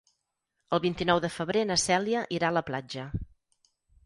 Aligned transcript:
El 0.77 0.79
vint-i-nou 0.85 1.21
de 1.25 1.31
febrer 1.35 1.63
na 1.73 1.77
Cèlia 1.83 2.25
irà 2.39 2.51
a 2.51 2.57
la 2.61 2.65
platja. 2.71 3.07